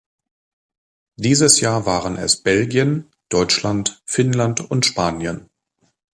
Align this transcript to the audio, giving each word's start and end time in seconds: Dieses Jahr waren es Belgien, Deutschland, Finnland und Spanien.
Dieses 1.17 1.59
Jahr 1.61 1.85
waren 1.85 2.17
es 2.17 2.41
Belgien, 2.41 3.11
Deutschland, 3.29 4.01
Finnland 4.07 4.59
und 4.71 4.83
Spanien. 4.83 5.47